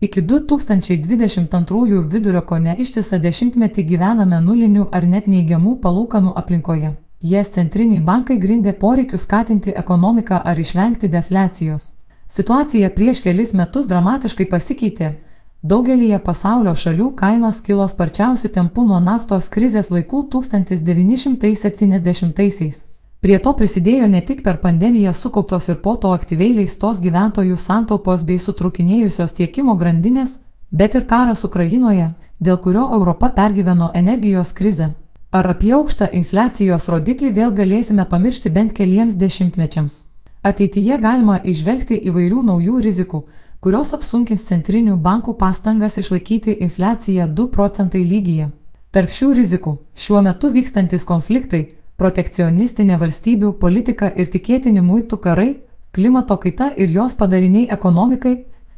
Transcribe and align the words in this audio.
Iki 0.00 0.22
2022 0.22 2.12
vidurio 2.12 2.40
ko 2.48 2.58
ne 2.58 2.74
ištisą 2.80 3.18
dešimtmetį 3.20 3.82
gyvename 3.84 4.40
nulinių 4.40 4.88
ar 4.96 5.04
net 5.04 5.26
neigiamų 5.28 5.76
palūkanų 5.82 6.32
aplinkoje. 6.40 6.96
Jas 7.32 7.50
centriniai 7.56 8.00
bankai 8.06 8.36
grindė 8.40 8.72
poreikiu 8.72 9.18
skatinti 9.20 9.70
ekonomiką 9.82 10.38
ar 10.52 10.56
išvengti 10.62 11.10
defliacijos. 11.12 11.90
Situacija 12.28 12.90
prieš 12.96 13.20
kelis 13.26 13.52
metus 13.52 13.86
dramatiškai 13.90 14.46
pasikeitė. 14.48 15.08
Daugelįje 15.62 16.18
pasaulio 16.24 16.74
šalių 16.82 17.08
kainos 17.20 17.60
kilo 17.66 17.86
sparčiausių 17.88 18.48
tempų 18.56 18.82
nuo 18.88 19.00
naftos 19.04 19.48
krizės 19.52 19.90
laikų 19.92 20.18
1970-aisiais. 20.32 22.89
Prie 23.20 23.36
to 23.44 23.50
prisidėjo 23.52 24.06
ne 24.08 24.20
tik 24.24 24.38
per 24.44 24.56
pandemiją 24.62 25.12
sukauptos 25.12 25.66
ir 25.68 25.76
po 25.84 25.92
to 26.02 26.12
aktyviai 26.16 26.54
leistos 26.56 27.00
gyventojų 27.04 27.56
santaupos 27.60 28.22
bei 28.24 28.38
sutrukinėjusios 28.40 29.34
tiekimo 29.36 29.74
grandinės, 29.82 30.38
bet 30.70 30.94
ir 30.96 31.04
karas 31.10 31.44
Ukrainoje, 31.44 32.06
dėl 32.40 32.56
kurio 32.64 32.86
Europa 32.96 33.28
pergyveno 33.36 33.90
energijos 34.00 34.54
krizę. 34.56 34.94
Ar 35.30 35.46
apie 35.46 35.74
aukštą 35.76 36.08
infliacijos 36.16 36.88
rodiklį 36.88 37.32
vėl 37.36 37.52
galėsime 37.58 38.06
pamiršti 38.08 38.52
bent 38.54 38.72
keliems 38.78 39.18
dešimtmečiams? 39.20 39.98
Ateityje 40.42 40.96
galima 40.98 41.36
išvelgti 41.44 41.98
įvairių 42.08 42.46
naujų 42.48 42.80
rizikų, 42.86 43.20
kurios 43.60 43.92
apsunkins 43.92 44.46
centrinių 44.48 44.96
bankų 44.96 45.36
pastangas 45.36 46.00
išlaikyti 46.00 46.56
infliaciją 46.64 47.28
2 47.28 47.46
procentai 47.52 48.00
lygyje. 48.00 48.48
Tarp 48.90 49.12
šių 49.12 49.28
rizikų 49.42 49.76
šiuo 49.94 50.24
metu 50.24 50.48
vykstantis 50.56 51.04
konfliktai 51.04 51.62
protekcionistinė 52.00 52.96
valstybių 53.00 53.52
politika 53.60 54.08
ir 54.16 54.30
tikėtini 54.32 54.80
muitų 54.84 55.18
karai, 55.26 55.50
klimato 55.92 56.36
kaita 56.40 56.70
ir 56.76 56.92
jos 56.94 57.16
padariniai 57.18 57.68
ekonomikai, 57.76 58.36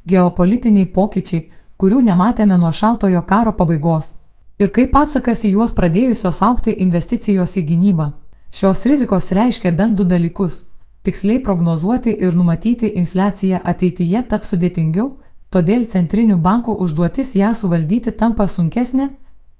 geopolitiniai 0.09 0.89
pokyčiai, 0.97 1.45
kurių 1.79 2.03
nematėme 2.09 2.59
nuo 2.59 2.73
šaltojo 2.73 3.23
karo 3.29 3.55
pabaigos. 3.59 4.17
Ir 4.59 4.71
kaip 4.75 4.97
atsakas 4.98 5.47
į 5.47 5.55
juos 5.56 5.73
pradėjusios 5.79 6.42
aukti 6.42 6.75
investicijos 6.84 7.56
į 7.59 7.64
gynybą. 7.70 8.11
Šios 8.53 8.84
rizikos 8.91 9.31
reiškia 9.33 9.73
bent 9.73 9.97
du 9.98 10.05
dalykus. 10.05 10.67
Tiksliai 11.03 11.41
prognozuoti 11.42 12.12
ir 12.27 12.36
numatyti 12.39 12.92
infliaciją 13.01 13.62
ateityje 13.64 14.23
taps 14.31 14.53
sudėtingiau, 14.53 15.09
todėl 15.51 15.86
centrinių 15.95 16.36
bankų 16.42 16.77
užduotis 16.84 17.34
ją 17.39 17.55
suvaldyti 17.59 18.12
tampa 18.12 18.47
sunkesnė, 18.47 19.09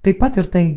taip 0.03 0.19
pat 0.21 0.39
ir 0.39 0.47
tai, 0.55 0.67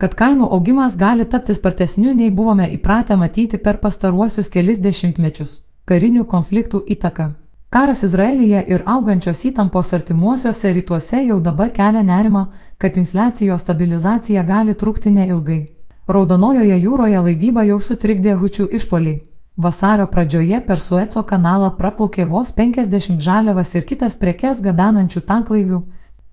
kad 0.00 0.14
kainų 0.16 0.46
augimas 0.56 0.94
gali 0.96 1.26
tapti 1.28 1.54
spartesniu 1.54 2.14
nei 2.16 2.30
buvome 2.32 2.66
įpratę 2.76 3.16
matyti 3.20 3.58
per 3.58 3.76
pastaruosius 3.82 4.48
kelis 4.54 4.78
dešimtmečius- 4.80 5.60
karinių 5.88 6.24
konfliktų 6.24 6.80
įtaka. 6.94 7.26
Karas 7.70 8.02
Izraelyje 8.02 8.64
ir 8.68 8.82
augančios 8.86 9.44
įtampos 9.44 9.92
artimuosiuose 9.98 10.72
rytuose 10.72 11.20
jau 11.26 11.40
dabar 11.40 11.70
kelia 11.70 12.02
nerima, 12.02 12.46
kad 12.78 12.96
infliacijos 12.96 13.60
stabilizacija 13.60 14.42
gali 14.42 14.74
trukti 14.74 15.10
neilgai. 15.10 15.66
Raudonojoje 16.08 16.80
jūroje 16.84 17.20
laivybą 17.26 17.66
jau 17.66 17.78
sutrikdė 17.78 18.34
hučių 18.40 18.68
išpoliai. 18.78 19.20
Vasario 19.56 20.06
pradžioje 20.06 20.66
per 20.66 20.78
Sueco 20.78 21.22
kanalą 21.22 21.70
praplaukė 21.78 22.24
vos 22.28 22.52
50 22.52 23.20
žaliavas 23.20 23.74
ir 23.74 23.84
kitas 23.84 24.16
prekes 24.16 24.60
gabenančių 24.62 25.20
tanklaivių, 25.20 25.82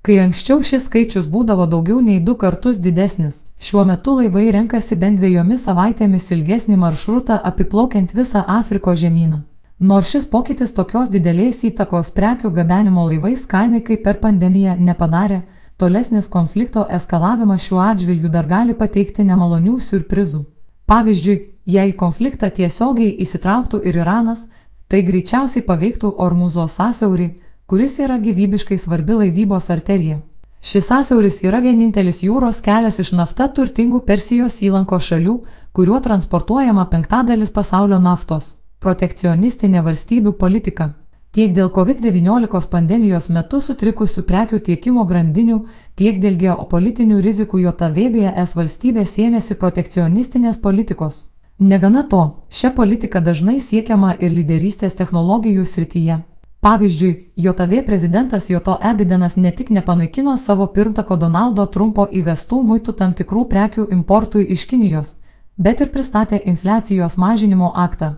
Kai 0.05 0.19
anksčiau 0.23 0.61
šis 0.63 0.85
skaičius 0.87 1.25
būdavo 1.27 1.65
daugiau 1.67 1.99
nei 2.01 2.19
du 2.23 2.35
kartus 2.35 2.77
didesnis, 2.79 3.43
šiuo 3.59 3.83
metu 3.89 4.15
laivai 4.19 4.45
renkasi 4.55 4.95
bent 4.95 5.19
dviejomis 5.19 5.65
savaitėmis 5.67 6.31
ilgesnį 6.35 6.77
maršrutą 6.83 7.37
apiplaukiant 7.49 8.13
visą 8.15 8.43
Afrikos 8.59 9.01
žemyną. 9.01 9.41
Nors 9.79 10.09
šis 10.09 10.23
pokytis 10.25 10.71
tokios 10.73 11.09
didelės 11.13 11.59
įtakos 11.67 12.13
prekių 12.15 12.49
gabenimo 12.53 13.03
laivais 13.09 13.43
kainai 13.45 13.83
kaip 13.85 14.01
per 14.05 14.17
pandemiją 14.23 14.77
nepadarė, 14.79 15.41
tolesnis 15.77 16.29
konflikto 16.35 16.85
eskalavimas 16.97 17.67
šiuo 17.67 17.83
atžvilgiu 17.83 18.31
dar 18.33 18.47
gali 18.49 18.73
pateikti 18.73 19.25
nemalonių 19.27 19.75
surprizų. 19.89 20.45
Pavyzdžiui, 20.87 21.35
jei 21.75 21.93
konfliktą 21.93 22.49
tiesiogiai 22.49 23.11
įsitrauktų 23.25 23.83
ir 23.83 23.99
Iranas, 24.01 24.47
tai 24.87 25.03
greičiausiai 25.03 25.65
paveiktų 25.67 26.13
Ormuzo 26.17 26.65
sąsiaurį, 26.71 27.27
kuris 27.67 27.99
yra 27.99 28.15
gyvybiškai 28.17 28.77
svarbi 28.77 29.13
laivybos 29.13 29.69
arterija. 29.69 30.21
Šis 30.61 30.85
sąsiauris 30.87 31.41
yra 31.43 31.59
vienintelis 31.59 32.21
jūros 32.23 32.61
kelias 32.63 32.99
iš 33.03 33.11
nafta 33.19 33.47
turtingų 33.57 33.99
Persijos 34.07 34.61
įlanko 34.63 34.99
šalių, 35.07 35.33
kuriuo 35.75 35.99
transportuojama 36.05 36.85
penktadalis 36.93 37.51
pasaulio 37.57 37.99
naftos. 37.99 38.55
Protekcionistinė 38.79 39.83
valstybių 39.83 40.33
politika. 40.43 40.93
Tiek 41.35 41.51
dėl 41.57 41.67
COVID-19 41.75 42.69
pandemijos 42.71 43.27
metu 43.29 43.59
sutrikusių 43.61 44.23
prekių 44.31 44.61
tiekimo 44.69 45.03
grandinių, 45.11 45.59
tiek 45.99 46.21
dėl 46.23 46.39
geopolitinių 46.45 47.19
rizikų 47.27 47.65
JVBS 47.65 48.55
valstybės 48.55 49.17
ėmėsi 49.25 49.59
protekcionistinės 49.59 50.63
politikos. 50.63 51.25
Negana 51.59 52.07
to, 52.07 52.23
šią 52.49 52.73
politiką 52.79 53.21
dažnai 53.27 53.59
siekiama 53.59 54.15
ir 54.21 54.31
lyderystės 54.31 54.95
technologijų 54.95 55.65
srityje. 55.65 56.21
Pavyzdžiui, 56.67 57.31
JAV 57.35 57.85
prezidentas 57.85 58.49
Joto 58.49 58.77
Ebidenas 58.83 59.35
ne 59.35 59.51
tik 59.51 59.69
nepanaikino 59.69 60.37
savo 60.37 60.65
pirmtako 60.67 61.15
Donaldo 61.15 61.65
Trumpo 61.65 62.03
įvestų 62.11 62.59
muitų 62.71 62.93
tam 62.99 63.13
tikrų 63.15 63.43
prekių 63.53 63.85
importui 63.95 64.43
iš 64.55 64.65
Kinijos, 64.67 65.13
bet 65.55 65.79
ir 65.79 65.91
pristatė 65.93 66.41
infliacijos 66.43 67.15
mažinimo 67.17 67.71
aktą, 67.85 68.09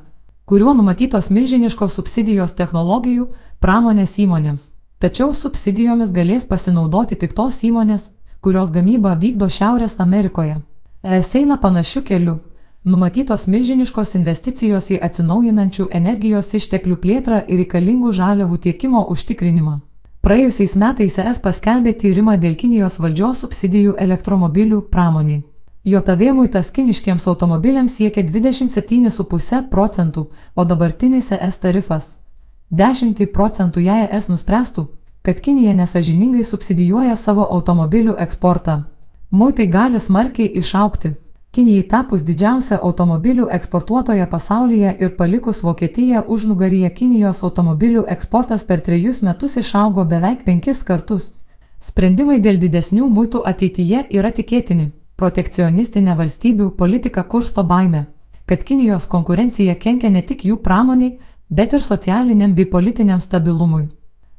kuriuo 0.50 0.74
numatytos 0.74 1.30
milžiniškos 1.30 1.94
subsidijos 1.94 2.56
technologijų 2.58 3.28
pramonės 3.62 4.18
įmonėms. 4.18 4.72
Tačiau 4.98 5.36
subsidijomis 5.38 6.10
galės 6.10 6.50
pasinaudoti 6.50 7.22
tik 7.22 7.38
tos 7.38 7.62
įmonės, 7.62 8.10
kurios 8.42 8.74
gamybą 8.74 9.14
vykdo 9.22 9.46
Šiaurės 9.46 10.00
Amerikoje. 10.02 10.58
Es 11.04 11.36
eina 11.36 11.62
panašiu 11.62 12.02
keliu, 12.02 12.40
Numatytos 12.86 13.44
milžiniškos 13.52 14.14
investicijos 14.16 14.86
į 14.88 15.02
atsinaujinančių 15.04 15.90
energijos 15.92 16.54
išteklių 16.56 16.96
plėtrą 17.04 17.42
ir 17.52 17.60
reikalingų 17.60 18.14
žaliavų 18.16 18.58
tiekimo 18.66 19.02
užtikrinimą. 19.12 19.74
Praėjusiais 20.24 20.78
metais 20.80 21.18
ES 21.20 21.42
paskelbė 21.44 21.94
tyrimą 22.00 22.38
dėl 22.40 22.56
Kinijos 22.56 23.02
valdžios 23.04 23.44
subsidijų 23.44 23.98
elektromobilių 24.00 24.82
pramoniai. 24.96 25.44
JAV 25.84 26.24
muitas 26.36 26.72
kiniškiams 26.72 27.28
automobiliams 27.28 28.00
siekia 28.00 28.24
27,5 28.24 29.70
procentų, 29.70 30.28
o 30.56 30.66
dabartinis 30.66 31.32
ES 31.36 31.60
tarifas 31.60 32.10
10 32.72 33.28
procentų 33.34 33.84
jei 33.84 34.08
ES 34.08 34.32
nuspręstų, 34.32 34.88
kad 35.22 35.40
Kinija 35.44 35.74
nesažiningai 35.76 36.44
subsidijuoja 36.44 37.16
savo 37.16 37.44
automobilių 37.44 38.16
eksportą. 38.24 38.84
Muitai 39.32 39.68
gali 39.68 40.00
smarkiai 40.00 40.48
išaukti. 40.64 41.18
Kinijai 41.50 41.84
tapus 41.90 42.22
didžiausia 42.22 42.78
automobilių 42.86 43.48
eksportuotoja 43.56 44.28
pasaulyje 44.30 44.92
ir 45.02 45.16
palikus 45.18 45.64
Vokietiją 45.66 46.22
užnugaryje 46.36 46.90
Kinijos 46.98 47.40
automobilių 47.48 48.04
eksportas 48.16 48.66
per 48.70 48.84
trejus 48.86 49.24
metus 49.26 49.56
išaugo 49.58 50.04
beveik 50.12 50.44
penkis 50.46 50.84
kartus. 50.86 51.32
Sprendimai 51.82 52.38
dėl 52.44 52.60
didesnių 52.62 53.08
muitų 53.16 53.42
ateityje 53.52 54.04
yra 54.20 54.30
tikėtini. 54.40 54.92
Protekcionistinė 55.18 56.14
valstybių 56.20 56.68
politika 56.82 57.24
kursto 57.24 57.64
baime, 57.72 58.04
kad 58.46 58.62
Kinijos 58.64 59.08
konkurencija 59.10 59.74
kenkia 59.76 60.12
ne 60.14 60.22
tik 60.22 60.46
jų 60.46 60.58
pramoniai, 60.68 61.16
bet 61.50 61.74
ir 61.74 61.82
socialiniam 61.82 62.54
bei 62.54 62.68
politiniam 62.76 63.24
stabilumui. 63.26 63.88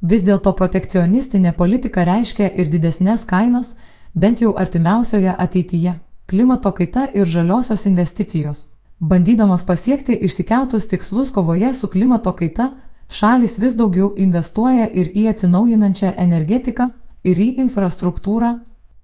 Vis 0.01 0.23
dėlto 0.23 0.55
protekcionistinė 0.63 1.57
politika 1.59 2.07
reiškia 2.07 2.53
ir 2.55 2.71
didesnės 2.71 3.27
kainas, 3.27 3.75
bent 4.15 4.47
jau 4.47 4.55
artimiausioje 4.55 5.35
ateityje 5.37 5.97
klimato 6.31 6.71
kaita 6.73 7.09
ir 7.15 7.27
žaliosios 7.27 7.87
investicijos. 7.87 8.67
Bandydamos 9.01 9.65
pasiekti 9.67 10.15
išsikeltus 10.27 10.89
tikslus 10.89 11.31
kovoje 11.33 11.75
su 11.75 11.89
klimato 11.89 12.33
kaita, 12.33 12.71
šalis 13.09 13.59
vis 13.59 13.75
daugiau 13.75 14.13
investuoja 14.17 14.87
ir 14.93 15.11
į 15.15 15.25
atsinaujinančią 15.33 16.13
energetiką, 16.27 16.91
ir 17.25 17.41
į 17.47 17.49
infrastruktūrą, 17.65 18.53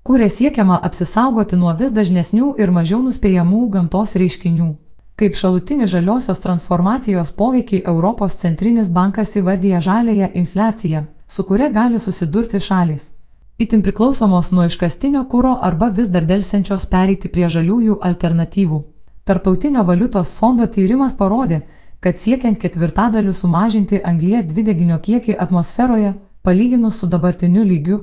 kuria 0.07 0.29
siekiama 0.29 0.79
apsisaugoti 0.89 1.57
nuo 1.57 1.75
vis 1.81 1.97
dažnesnių 1.97 2.53
ir 2.63 2.71
mažiau 2.79 3.03
nuspėjamų 3.09 3.65
gamtos 3.75 4.15
reiškinių. 4.23 4.71
Kaip 5.17 5.35
šalutinį 5.41 5.89
žaliosios 5.89 6.39
transformacijos 6.45 7.33
poveikį 7.33 7.83
Europos 7.89 8.39
centrinis 8.45 8.93
bankas 9.01 9.35
įvardyja 9.41 9.81
žalėją 9.81 10.31
infliaciją, 10.45 11.07
su 11.29 11.45
kuria 11.45 11.73
gali 11.73 11.99
susidurti 11.99 12.61
šalis 12.61 13.16
itin 13.59 13.83
priklausomos 13.83 14.51
nuo 14.53 14.65
iškastinio 14.69 15.25
kūro 15.31 15.55
arba 15.69 15.87
vis 15.99 16.09
dar 16.13 16.25
dėlsiančios 16.29 16.83
pereiti 16.93 17.29
prie 17.33 17.49
žaliųjų 17.49 17.95
alternatyvų. 18.09 18.79
Tartautinio 19.25 19.83
valiutos 19.85 20.29
fondo 20.39 20.67
tyrimas 20.67 21.15
parodė, 21.19 21.61
kad 22.01 22.17
siekiant 22.21 22.59
ketvirtadaliu 22.63 23.35
sumažinti 23.35 24.03
anglies 24.05 24.45
dvideginio 24.47 24.99
kiekį 25.07 25.35
atmosferoje, 25.45 26.15
palyginus 26.43 26.99
su 27.01 27.07
dabartiniu 27.07 27.65
lygiu, 27.65 27.99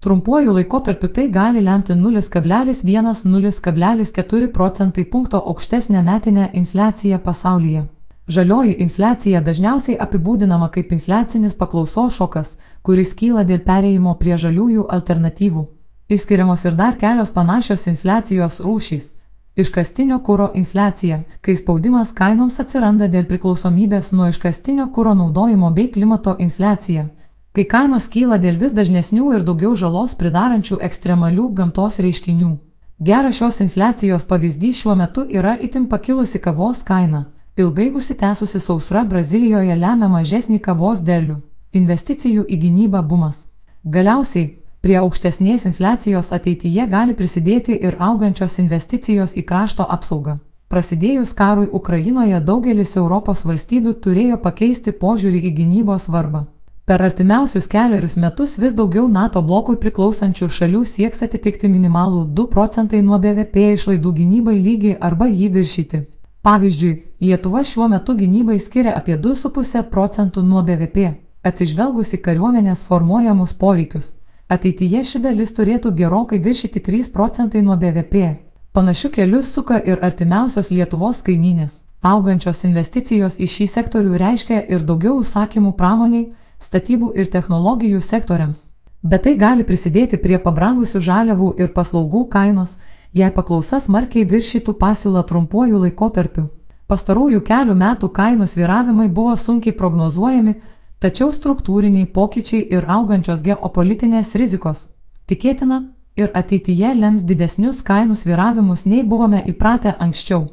trumpuoju 0.00 0.52
laikotarpiu 0.58 1.08
tai 1.08 1.28
gali 1.28 1.60
lemti 1.60 1.92
0,1-0,4 1.92 4.52
procentai 4.52 5.04
punkto 5.04 5.42
aukštesnę 5.46 6.02
metinę 6.02 6.50
infliaciją 6.52 7.18
pasaulyje. 7.18 7.86
Žalioji 8.28 8.76
infliacija 8.78 9.40
dažniausiai 9.42 9.96
apibūdinama 9.98 10.70
kaip 10.70 10.92
infliacinis 10.94 11.54
paklausos 11.58 12.14
šokas, 12.16 12.58
kuris 12.82 13.14
kyla 13.14 13.44
dėl 13.46 13.62
perėjimo 13.66 14.14
prie 14.18 14.36
žaliųjų 14.44 14.86
alternatyvų. 14.96 15.64
Išskiriamos 16.12 16.64
ir 16.68 16.74
dar 16.78 16.96
kelios 17.00 17.30
panašios 17.30 17.86
infliacijos 17.86 18.58
rūšys. 18.60 19.12
Iškastinio 19.62 20.16
kūro 20.26 20.48
infliacija, 20.56 21.18
kai 21.44 21.54
spaudimas 21.60 22.10
kainoms 22.16 22.58
atsiranda 22.62 23.08
dėl 23.12 23.26
priklausomybės 23.28 24.08
nuo 24.16 24.30
iškastinio 24.32 24.86
kūro 24.96 25.12
naudojimo 25.14 25.70
bei 25.76 25.90
klimato 25.92 26.34
infliacija, 26.40 27.04
kai 27.52 27.66
kainos 27.74 28.08
kyla 28.08 28.40
dėl 28.40 28.56
vis 28.62 28.72
dažnesnių 28.72 29.34
ir 29.36 29.44
daugiau 29.44 29.76
žalos 29.76 30.16
pridarančių 30.16 30.80
ekstremalių 30.88 31.50
gamtos 31.60 32.00
reiškinių. 32.00 32.56
Geras 32.98 33.36
šios 33.36 33.60
infliacijos 33.60 34.24
pavyzdys 34.24 34.80
šiuo 34.80 34.96
metu 34.96 35.26
yra 35.28 35.54
itin 35.60 35.88
pakilusi 35.88 36.40
kavos 36.40 36.82
kaina. 36.88 37.26
Ilgai 37.56 37.90
užsitęsusi 37.92 38.60
sausra 38.60 39.04
Brazilijoje 39.04 39.76
lemia 39.76 40.08
mažesnį 40.08 40.60
kavos 40.64 41.04
derlių. 41.04 41.42
Investicijų 41.72 42.44
į 42.48 42.56
gynybą 42.66 43.00
bumas. 43.08 43.46
Galiausiai, 43.84 44.62
Prie 44.82 44.96
aukštesnės 44.98 45.62
infliacijos 45.68 46.32
ateityje 46.34 46.84
gali 46.90 47.14
prisidėti 47.14 47.76
ir 47.86 48.00
augančios 48.02 48.56
investicijos 48.58 49.36
į 49.38 49.44
krašto 49.50 49.86
apsaugą. 49.96 50.40
Prasidėjus 50.74 51.36
karui 51.38 51.68
Ukrainoje 51.78 52.40
daugelis 52.48 52.96
Europos 52.96 53.44
valstybių 53.46 53.92
turėjo 54.06 54.40
pakeisti 54.42 54.96
požiūrį 55.04 55.44
į 55.48 55.54
gynybos 55.60 56.08
svarbą. 56.08 56.42
Per 56.84 57.06
artimiausius 57.08 57.70
keliarius 57.76 58.18
metus 58.26 58.58
vis 58.58 58.74
daugiau 58.74 59.06
NATO 59.06 59.46
blokui 59.46 59.78
priklausančių 59.84 60.50
šalių 60.58 60.82
sieks 60.96 61.22
atitikti 61.30 61.70
minimalų 61.70 62.26
2 62.40 62.50
procentai 62.58 63.06
nuo 63.06 63.22
BVP 63.22 63.70
išlaidų 63.78 64.16
gynybai 64.18 64.58
lygį 64.66 64.96
arba 64.98 65.30
jį 65.30 65.52
viršyti. 65.60 66.06
Pavyzdžiui, 66.42 66.96
Lietuva 67.22 67.62
šiuo 67.62 67.86
metu 67.92 68.18
gynybai 68.18 68.58
skiria 68.58 68.96
apie 68.98 69.14
2,5 69.14 69.90
procentų 69.94 70.42
nuo 70.42 70.66
BVP, 70.66 71.12
atsižvelgusi 71.42 72.18
kariuomenės 72.22 72.84
formuojamus 72.88 73.54
poreikius. 73.54 74.12
Ateityje 74.48 75.04
ši 75.10 75.20
dalis 75.26 75.54
turėtų 75.56 75.94
gerokai 75.96 76.38
viršyti 76.42 76.82
3 76.88 77.10
procentai 77.12 77.62
nuo 77.62 77.76
BVP. 77.76 78.36
Panašiu 78.72 79.10
keliu 79.10 79.42
suka 79.42 79.78
ir 79.80 79.98
artimiausios 80.04 80.70
Lietuvos 80.70 81.22
kaiminės. 81.26 81.82
Augančios 82.02 82.64
investicijos 82.64 83.38
į 83.38 83.46
šį 83.54 83.66
sektorių 83.74 84.18
reiškia 84.18 84.62
ir 84.74 84.82
daugiau 84.86 85.18
užsakymų 85.20 85.72
pramoniai, 85.78 86.32
statybų 86.58 87.12
ir 87.14 87.30
technologijų 87.30 88.00
sektoriams. 88.02 88.66
Bet 89.02 89.24
tai 89.26 89.34
gali 89.36 89.64
prisidėti 89.66 90.18
prie 90.18 90.38
pabrangusių 90.38 91.00
žaliavų 91.02 91.52
ir 91.58 91.70
paslaugų 91.74 92.26
kainos, 92.30 92.76
jei 93.12 93.30
paklausa 93.34 93.80
smarkiai 93.80 94.24
viršytų 94.24 94.74
pasiūlą 94.78 95.22
trumpuoju 95.26 95.80
laikotarpiu. 95.84 96.48
Pastarųjų 96.86 97.40
kelių 97.46 97.74
metų 97.78 98.10
kainų 98.14 98.46
sviravimai 98.46 99.08
buvo 99.08 99.34
sunkiai 99.36 99.74
prognozuojami, 99.74 100.54
Tačiau 101.02 101.32
struktūriniai 101.34 102.06
pokyčiai 102.14 102.62
ir 102.76 102.84
augančios 102.96 103.40
geopolitinės 103.42 104.36
rizikos 104.38 104.84
tikėtina 105.26 105.78
ir 106.22 106.28
ateityje 106.40 106.92
lems 106.98 107.24
didesnius 107.26 107.80
kainų 107.88 108.14
sviravimus 108.20 108.84
nei 108.86 109.02
buvome 109.02 109.40
įpratę 109.52 109.96
anksčiau. 110.06 110.44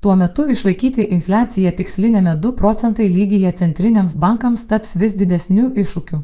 Tuo 0.00 0.14
metu 0.16 0.46
išlaikyti 0.54 1.08
infliaciją 1.18 1.74
tikslinėme 1.82 2.38
2 2.46 2.54
procentai 2.62 3.10
lygyje 3.18 3.52
centriniams 3.60 4.16
bankams 4.24 4.64
taps 4.72 4.96
vis 4.96 5.12
didesniu 5.18 5.72
iššūkiu. 5.84 6.22